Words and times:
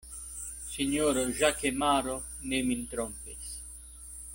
Sinjoro 0.69 1.25
Ĵakemaro 1.41 2.17
ne 2.53 2.63
min 2.71 2.85
trompis! 2.95 3.57